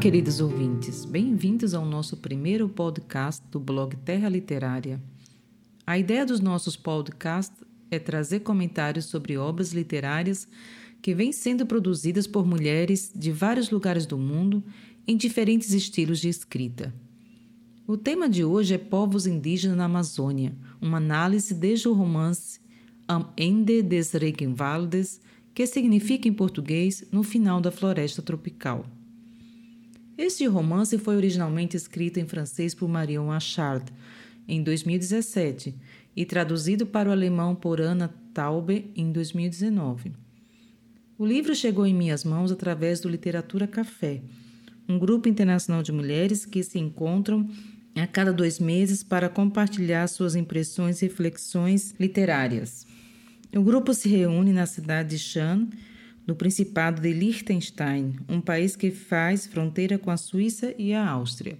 queridos 0.00 0.40
ouvintes, 0.40 1.06
bem-vindos 1.06 1.72
ao 1.72 1.84
nosso 1.84 2.18
primeiro 2.18 2.68
podcast 2.68 3.42
do 3.50 3.58
blog 3.58 3.96
Terra 3.96 4.28
Literária. 4.28 5.02
A 5.86 5.96
ideia 5.96 6.26
dos 6.26 6.38
nossos 6.38 6.76
podcasts 6.76 7.64
é 7.90 7.98
trazer 7.98 8.40
comentários 8.40 9.06
sobre 9.06 9.38
obras 9.38 9.72
literárias 9.72 10.46
que 11.00 11.14
vêm 11.14 11.32
sendo 11.32 11.64
produzidas 11.64 12.26
por 12.26 12.46
mulheres 12.46 13.10
de 13.14 13.32
vários 13.32 13.70
lugares 13.70 14.04
do 14.04 14.18
mundo 14.18 14.62
em 15.08 15.16
diferentes 15.16 15.72
estilos 15.72 16.20
de 16.20 16.28
escrita. 16.28 16.94
O 17.86 17.96
tema 17.96 18.28
de 18.28 18.44
hoje 18.44 18.74
é 18.74 18.78
Povos 18.78 19.26
Indígenas 19.26 19.78
na 19.78 19.86
Amazônia, 19.86 20.54
uma 20.80 20.98
análise 20.98 21.54
desde 21.54 21.88
o 21.88 21.94
romance 21.94 22.60
Am 23.08 23.28
Ende 23.36 23.82
des 23.82 24.12
Regenwaldes, 24.12 25.20
que 25.54 25.66
significa 25.66 26.28
em 26.28 26.34
português 26.34 27.02
No 27.10 27.22
Final 27.22 27.62
da 27.62 27.70
Floresta 27.70 28.20
Tropical. 28.20 28.84
Este 30.18 30.46
romance 30.46 30.96
foi 30.96 31.16
originalmente 31.16 31.76
escrito 31.76 32.18
em 32.18 32.26
francês 32.26 32.74
por 32.74 32.88
Marion 32.88 33.30
Achard 33.30 33.92
em 34.48 34.62
2017 34.62 35.74
e 36.16 36.24
traduzido 36.24 36.86
para 36.86 37.10
o 37.10 37.12
alemão 37.12 37.54
por 37.54 37.80
Anna 37.80 38.08
Taube 38.32 38.90
em 38.96 39.12
2019. 39.12 40.12
O 41.18 41.26
livro 41.26 41.54
chegou 41.54 41.86
em 41.86 41.94
minhas 41.94 42.24
mãos 42.24 42.50
através 42.50 43.00
do 43.00 43.10
Literatura 43.10 43.66
Café, 43.66 44.22
um 44.88 44.98
grupo 44.98 45.28
internacional 45.28 45.82
de 45.82 45.92
mulheres 45.92 46.46
que 46.46 46.62
se 46.62 46.78
encontram 46.78 47.50
a 47.94 48.06
cada 48.06 48.32
dois 48.32 48.58
meses 48.58 49.02
para 49.02 49.28
compartilhar 49.28 50.06
suas 50.06 50.34
impressões 50.34 51.02
e 51.02 51.06
reflexões 51.06 51.94
literárias. 51.98 52.86
O 53.54 53.62
grupo 53.62 53.92
se 53.92 54.08
reúne 54.08 54.52
na 54.52 54.66
cidade 54.66 55.10
de 55.10 55.18
Chan, 55.18 55.68
do 56.26 56.34
Principado 56.34 57.00
de 57.00 57.12
Liechtenstein, 57.12 58.16
um 58.28 58.40
país 58.40 58.74
que 58.74 58.90
faz 58.90 59.46
fronteira 59.46 59.96
com 59.96 60.10
a 60.10 60.16
Suíça 60.16 60.74
e 60.76 60.92
a 60.92 61.08
Áustria. 61.08 61.56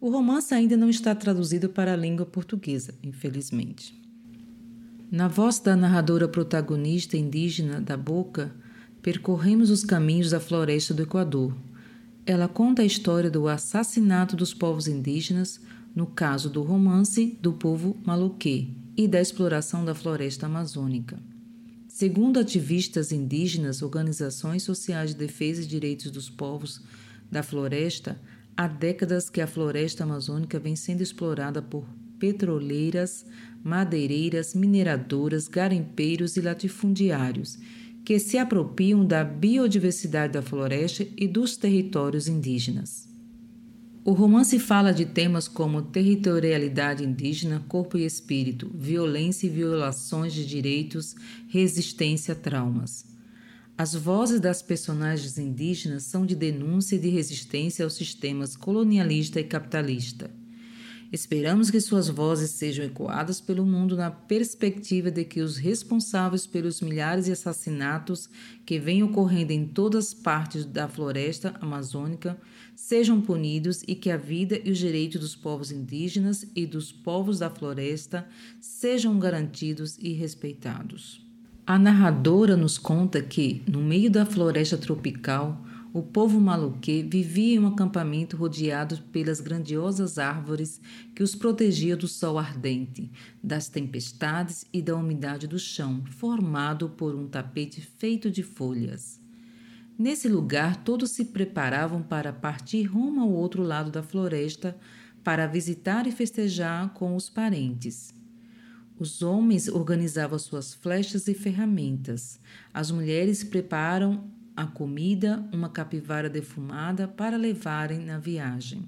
O 0.00 0.08
romance 0.08 0.54
ainda 0.54 0.76
não 0.76 0.88
está 0.88 1.14
traduzido 1.14 1.68
para 1.68 1.92
a 1.92 1.96
língua 1.96 2.24
portuguesa, 2.24 2.94
infelizmente. 3.02 4.00
Na 5.10 5.26
voz 5.26 5.58
da 5.58 5.74
narradora 5.74 6.28
protagonista 6.28 7.16
indígena 7.16 7.80
da 7.80 7.96
Boca, 7.96 8.54
percorremos 9.02 9.68
os 9.68 9.84
caminhos 9.84 10.30
da 10.30 10.38
floresta 10.38 10.94
do 10.94 11.02
Equador. 11.02 11.52
Ela 12.24 12.46
conta 12.46 12.82
a 12.82 12.86
história 12.86 13.28
do 13.28 13.48
assassinato 13.48 14.36
dos 14.36 14.54
povos 14.54 14.86
indígenas, 14.86 15.60
no 15.94 16.06
caso 16.06 16.48
do 16.48 16.62
romance 16.62 17.36
do 17.42 17.52
povo 17.52 17.96
Maluquê, 18.04 18.68
e 18.96 19.08
da 19.08 19.20
exploração 19.20 19.84
da 19.84 19.94
floresta 19.94 20.46
amazônica. 20.46 21.18
Segundo 22.00 22.40
ativistas 22.40 23.12
indígenas, 23.12 23.82
organizações 23.82 24.62
sociais 24.62 25.10
de 25.10 25.16
defesa 25.16 25.60
e 25.60 25.66
direitos 25.66 26.10
dos 26.10 26.30
povos 26.30 26.80
da 27.30 27.42
floresta, 27.42 28.18
há 28.56 28.66
décadas 28.66 29.28
que 29.28 29.38
a 29.38 29.46
floresta 29.46 30.04
amazônica 30.04 30.58
vem 30.58 30.74
sendo 30.74 31.02
explorada 31.02 31.60
por 31.60 31.84
petroleiras, 32.18 33.26
madeireiras, 33.62 34.54
mineradoras, 34.54 35.46
garimpeiros 35.46 36.38
e 36.38 36.40
latifundiários, 36.40 37.58
que 38.02 38.18
se 38.18 38.38
apropriam 38.38 39.04
da 39.04 39.22
biodiversidade 39.22 40.32
da 40.32 40.40
floresta 40.40 41.06
e 41.18 41.28
dos 41.28 41.58
territórios 41.58 42.26
indígenas. 42.26 43.09
O 44.10 44.12
romance 44.12 44.58
fala 44.58 44.92
de 44.92 45.06
temas 45.06 45.46
como 45.46 45.82
territorialidade 45.82 47.04
indígena, 47.04 47.64
corpo 47.68 47.96
e 47.96 48.04
espírito, 48.04 48.68
violência 48.74 49.46
e 49.46 49.50
violações 49.50 50.32
de 50.32 50.44
direitos, 50.44 51.14
resistência 51.46 52.32
a 52.32 52.36
traumas. 52.36 53.06
As 53.78 53.94
vozes 53.94 54.40
das 54.40 54.62
personagens 54.62 55.38
indígenas 55.38 56.02
são 56.02 56.26
de 56.26 56.34
denúncia 56.34 56.96
e 56.96 56.98
de 56.98 57.08
resistência 57.08 57.84
aos 57.84 57.94
sistemas 57.94 58.56
colonialista 58.56 59.38
e 59.38 59.44
capitalista. 59.44 60.28
Esperamos 61.12 61.72
que 61.72 61.80
suas 61.80 62.08
vozes 62.08 62.52
sejam 62.52 62.84
ecoadas 62.84 63.40
pelo 63.40 63.66
mundo 63.66 63.96
na 63.96 64.12
perspectiva 64.12 65.10
de 65.10 65.24
que 65.24 65.40
os 65.40 65.56
responsáveis 65.56 66.46
pelos 66.46 66.80
milhares 66.80 67.24
de 67.24 67.32
assassinatos 67.32 68.30
que 68.64 68.78
vêm 68.78 69.02
ocorrendo 69.02 69.52
em 69.52 69.66
todas 69.66 70.14
partes 70.14 70.64
da 70.64 70.86
floresta 70.86 71.52
amazônica 71.60 72.38
sejam 72.76 73.20
punidos 73.20 73.82
e 73.88 73.96
que 73.96 74.08
a 74.08 74.16
vida 74.16 74.60
e 74.64 74.70
os 74.70 74.78
direitos 74.78 75.20
dos 75.20 75.34
povos 75.34 75.72
indígenas 75.72 76.46
e 76.54 76.64
dos 76.64 76.92
povos 76.92 77.40
da 77.40 77.50
floresta 77.50 78.28
sejam 78.60 79.18
garantidos 79.18 79.98
e 79.98 80.12
respeitados. 80.12 81.26
A 81.66 81.76
narradora 81.76 82.56
nos 82.56 82.78
conta 82.78 83.20
que, 83.20 83.62
no 83.66 83.80
meio 83.80 84.10
da 84.10 84.24
floresta 84.24 84.78
tropical, 84.78 85.64
o 85.92 86.02
povo 86.02 86.40
maluquê 86.40 87.04
vivia 87.08 87.56
em 87.56 87.58
um 87.58 87.66
acampamento 87.66 88.36
rodeado 88.36 89.02
pelas 89.12 89.40
grandiosas 89.40 90.18
árvores 90.18 90.80
que 91.14 91.22
os 91.22 91.34
protegia 91.34 91.96
do 91.96 92.06
sol 92.06 92.38
ardente, 92.38 93.10
das 93.42 93.68
tempestades 93.68 94.64
e 94.72 94.80
da 94.80 94.94
umidade 94.94 95.48
do 95.48 95.58
chão, 95.58 96.04
formado 96.06 96.90
por 96.90 97.14
um 97.16 97.26
tapete 97.26 97.80
feito 97.80 98.30
de 98.30 98.42
folhas. 98.42 99.20
Nesse 99.98 100.28
lugar, 100.28 100.82
todos 100.84 101.10
se 101.10 101.26
preparavam 101.26 102.02
para 102.02 102.32
partir 102.32 102.84
rumo 102.84 103.20
ao 103.20 103.30
outro 103.30 103.62
lado 103.62 103.90
da 103.90 104.02
floresta 104.02 104.78
para 105.24 105.46
visitar 105.46 106.06
e 106.06 106.12
festejar 106.12 106.94
com 106.94 107.14
os 107.14 107.28
parentes. 107.28 108.14
Os 108.98 109.22
homens 109.22 109.66
organizavam 109.66 110.38
suas 110.38 110.72
flechas 110.72 111.26
e 111.26 111.34
ferramentas. 111.34 112.38
As 112.72 112.90
mulheres 112.90 113.42
preparam 113.42 114.30
a 114.60 114.66
comida, 114.66 115.42
uma 115.52 115.70
capivara 115.70 116.28
defumada 116.28 117.08
para 117.08 117.38
levarem 117.38 118.00
na 118.00 118.18
viagem. 118.18 118.86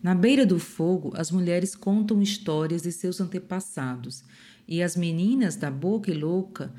Na 0.00 0.14
beira 0.14 0.46
do 0.46 0.60
fogo, 0.60 1.12
as 1.16 1.32
mulheres 1.32 1.74
contam 1.74 2.22
histórias 2.22 2.82
de 2.82 2.92
seus 2.92 3.20
antepassados 3.20 4.22
e 4.66 4.80
as 4.80 4.94
meninas 4.96 5.56
da 5.56 5.72
boca 5.72 6.08
e 6.08 6.14
louca 6.14 6.72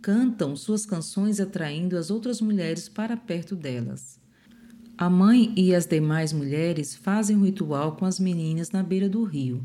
cantam 0.00 0.56
suas 0.56 0.86
canções 0.86 1.38
atraindo 1.38 1.98
as 1.98 2.10
outras 2.10 2.40
mulheres 2.40 2.88
para 2.88 3.14
perto 3.14 3.54
delas. 3.54 4.18
A 4.96 5.10
mãe 5.10 5.52
e 5.54 5.74
as 5.74 5.84
demais 5.84 6.32
mulheres 6.32 6.94
fazem 6.94 7.36
um 7.36 7.44
ritual 7.44 7.96
com 7.96 8.06
as 8.06 8.18
meninas 8.18 8.70
na 8.70 8.82
beira 8.82 9.08
do 9.08 9.22
rio, 9.22 9.62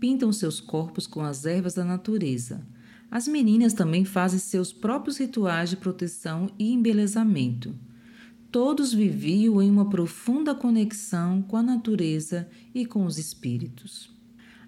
pintam 0.00 0.32
seus 0.32 0.60
corpos 0.60 1.06
com 1.06 1.20
as 1.20 1.44
ervas 1.44 1.74
da 1.74 1.84
natureza. 1.84 2.66
As 3.10 3.28
meninas 3.28 3.72
também 3.72 4.04
fazem 4.04 4.38
seus 4.38 4.72
próprios 4.72 5.18
rituais 5.18 5.70
de 5.70 5.76
proteção 5.76 6.50
e 6.58 6.72
embelezamento. 6.72 7.74
Todos 8.50 8.92
viviam 8.92 9.62
em 9.62 9.70
uma 9.70 9.88
profunda 9.88 10.54
conexão 10.54 11.42
com 11.42 11.56
a 11.56 11.62
natureza 11.62 12.48
e 12.74 12.84
com 12.84 13.04
os 13.04 13.18
espíritos. 13.18 14.10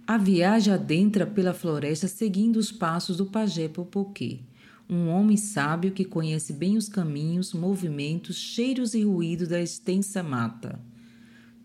A 0.07 0.17
viagem 0.17 0.73
adentra 0.73 1.27
pela 1.27 1.53
floresta 1.53 2.07
seguindo 2.07 2.57
os 2.57 2.71
passos 2.71 3.17
do 3.17 3.27
pajé 3.27 3.69
Popoquê, 3.69 4.41
um 4.89 5.09
homem 5.09 5.37
sábio 5.37 5.93
que 5.93 6.05
conhece 6.05 6.53
bem 6.53 6.77
os 6.77 6.89
caminhos, 6.89 7.53
movimentos, 7.53 8.37
cheiros 8.37 8.95
e 8.95 9.03
ruídos 9.03 9.49
da 9.49 9.61
extensa 9.61 10.23
mata. 10.23 10.81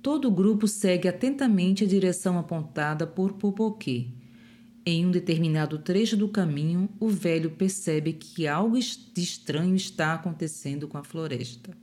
Todo 0.01 0.27
o 0.27 0.31
grupo 0.31 0.67
segue 0.67 1.07
atentamente 1.07 1.85
a 1.85 1.87
direção 1.87 2.37
apontada 2.37 3.07
por 3.07 3.33
Popoquê 3.33 4.07
em 4.85 5.05
um 5.05 5.11
determinado 5.11 5.77
trecho 5.79 6.17
do 6.17 6.27
caminho, 6.27 6.89
o 6.99 7.07
velho 7.07 7.51
percebe 7.51 8.13
que 8.13 8.47
algo 8.47 8.77
de 8.77 9.21
estranho 9.21 9.75
está 9.75 10.13
acontecendo 10.13 10.87
com 10.87 10.97
a 10.97 11.03
floresta. 11.03 11.75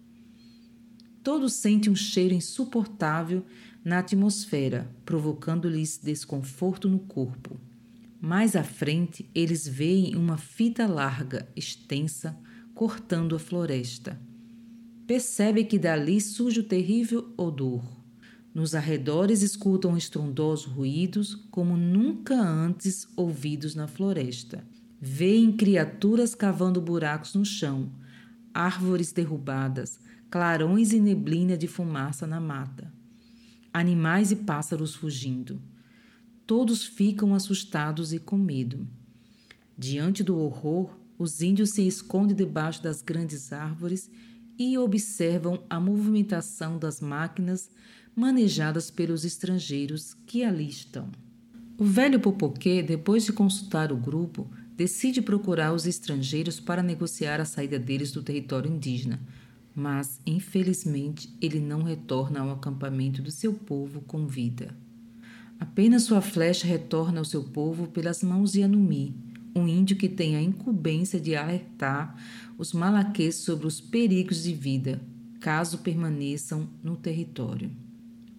Todos 1.22 1.54
sentem 1.54 1.90
um 1.90 1.96
cheiro 1.96 2.34
insuportável 2.34 3.44
na 3.84 3.98
atmosfera, 3.98 4.90
provocando-lhes 5.04 5.98
desconforto 6.02 6.88
no 6.88 6.98
corpo. 6.98 7.58
Mais 8.20 8.54
à 8.54 8.62
frente, 8.62 9.28
eles 9.34 9.66
veem 9.66 10.14
uma 10.14 10.36
fita 10.36 10.86
larga, 10.86 11.48
extensa, 11.56 12.38
cortando 12.74 13.34
a 13.34 13.38
floresta. 13.38 14.20
Percebe 15.06 15.64
que 15.64 15.78
dali 15.78 16.20
surge 16.20 16.60
o 16.60 16.64
terrível 16.64 17.32
odor. 17.36 17.99
Nos 18.52 18.74
arredores 18.74 19.42
escutam 19.42 19.96
estrondosos 19.96 20.66
ruídos 20.66 21.34
como 21.50 21.76
nunca 21.76 22.34
antes 22.34 23.06
ouvidos 23.14 23.76
na 23.76 23.86
floresta. 23.86 24.66
Veem 25.00 25.56
criaturas 25.56 26.34
cavando 26.34 26.80
buracos 26.80 27.34
no 27.34 27.44
chão, 27.44 27.90
árvores 28.52 29.12
derrubadas, 29.12 30.00
clarões 30.28 30.92
e 30.92 30.98
neblina 30.98 31.56
de 31.56 31.68
fumaça 31.68 32.26
na 32.26 32.40
mata. 32.40 32.92
Animais 33.72 34.32
e 34.32 34.36
pássaros 34.36 34.96
fugindo. 34.96 35.62
Todos 36.44 36.84
ficam 36.84 37.34
assustados 37.34 38.12
e 38.12 38.18
com 38.18 38.36
medo. 38.36 38.84
Diante 39.78 40.24
do 40.24 40.36
horror, 40.36 40.98
os 41.16 41.40
índios 41.40 41.70
se 41.70 41.86
escondem 41.86 42.34
debaixo 42.34 42.82
das 42.82 43.00
grandes 43.00 43.52
árvores 43.52 44.10
e 44.58 44.76
observam 44.76 45.62
a 45.70 45.78
movimentação 45.78 46.78
das 46.78 47.00
máquinas 47.00 47.70
manejadas 48.20 48.90
pelos 48.90 49.24
estrangeiros 49.24 50.14
que 50.26 50.44
ali 50.44 50.68
estão. 50.68 51.08
O 51.78 51.84
velho 51.84 52.20
Popoquê, 52.20 52.82
depois 52.82 53.24
de 53.24 53.32
consultar 53.32 53.90
o 53.90 53.96
grupo, 53.96 54.46
decide 54.76 55.22
procurar 55.22 55.72
os 55.72 55.86
estrangeiros 55.86 56.60
para 56.60 56.82
negociar 56.82 57.40
a 57.40 57.46
saída 57.46 57.78
deles 57.78 58.12
do 58.12 58.22
território 58.22 58.70
indígena, 58.70 59.18
mas 59.74 60.20
infelizmente 60.26 61.34
ele 61.40 61.58
não 61.58 61.82
retorna 61.82 62.40
ao 62.40 62.50
acampamento 62.50 63.22
do 63.22 63.30
seu 63.30 63.54
povo 63.54 64.02
com 64.02 64.26
vida. 64.26 64.76
Apenas 65.58 66.02
sua 66.02 66.20
flecha 66.20 66.66
retorna 66.66 67.20
ao 67.20 67.24
seu 67.24 67.42
povo 67.44 67.86
pelas 67.86 68.22
mãos 68.22 68.52
de 68.52 68.62
Anumi, 68.62 69.16
um 69.56 69.66
índio 69.66 69.96
que 69.96 70.08
tem 70.10 70.36
a 70.36 70.42
incumbência 70.42 71.18
de 71.18 71.34
alertar 71.34 72.14
os 72.58 72.74
malaquês 72.74 73.36
sobre 73.36 73.66
os 73.66 73.80
perigos 73.80 74.42
de 74.42 74.52
vida, 74.52 75.00
caso 75.40 75.78
permaneçam 75.78 76.68
no 76.82 76.96
território. 76.96 77.70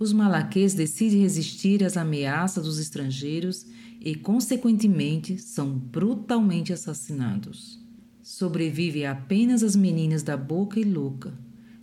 Os 0.01 0.11
malaquês 0.11 0.73
decidem 0.73 1.21
resistir 1.21 1.83
às 1.83 1.95
ameaças 1.95 2.63
dos 2.63 2.79
estrangeiros 2.79 3.67
e, 3.99 4.15
consequentemente, 4.15 5.37
são 5.37 5.77
brutalmente 5.77 6.73
assassinados. 6.73 7.79
Sobrevivem 8.23 9.05
apenas 9.05 9.61
as 9.61 9.75
meninas 9.75 10.23
da 10.23 10.35
Boca 10.35 10.79
e 10.79 10.83
Louca, 10.83 11.31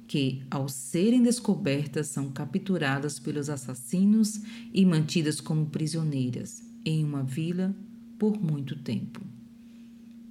que, 0.08 0.42
ao 0.50 0.68
serem 0.68 1.22
descobertas, 1.22 2.08
são 2.08 2.28
capturadas 2.28 3.20
pelos 3.20 3.48
assassinos 3.48 4.40
e 4.74 4.84
mantidas 4.84 5.40
como 5.40 5.66
prisioneiras 5.66 6.60
em 6.84 7.04
uma 7.04 7.22
vila 7.22 7.72
por 8.18 8.36
muito 8.42 8.74
tempo. 8.74 9.20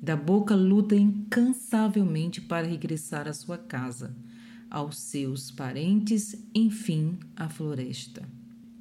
Da 0.01 0.17
Boca 0.17 0.53
luta 0.55 0.93
incansavelmente 0.93 2.41
para 2.41 2.67
regressar 2.67 3.29
à 3.29 3.33
sua 3.33 3.57
casa, 3.57 4.13
aos 4.69 4.97
seus 4.97 5.51
parentes, 5.51 6.35
enfim, 6.53 7.17
à 7.35 7.49
floresta. 7.49 8.27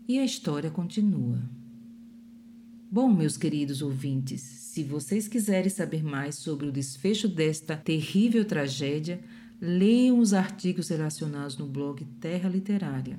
E 0.09 0.19
a 0.19 0.25
história 0.25 0.71
continua. 0.71 1.43
Bom, 2.91 3.13
meus 3.13 3.37
queridos 3.37 3.83
ouvintes, 3.83 4.41
se 4.41 4.85
vocês 4.85 5.27
quiserem 5.27 5.69
saber 5.69 6.05
mais 6.05 6.37
sobre 6.37 6.67
o 6.67 6.73
desfecho 6.73 7.29
desta 7.29 7.77
terrível 7.77 8.45
tragédia, 8.45 9.21
leiam 9.61 10.19
os 10.19 10.33
artigos 10.33 10.89
relacionados 10.89 11.59
no 11.59 11.67
blog 11.67 12.05
Terra 12.21 12.49
Literária. 12.49 13.19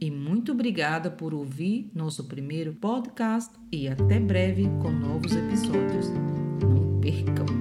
E 0.00 0.10
muito 0.10 0.52
obrigada 0.52 1.10
por 1.10 1.34
ouvir 1.34 1.90
nosso 1.94 2.24
primeiro 2.24 2.72
podcast 2.74 3.52
e 3.72 3.88
até 3.88 4.20
breve 4.20 4.64
com 4.80 4.90
novos 4.90 5.32
episódios. 5.32 6.08
Não 6.62 7.00
percam! 7.00 7.57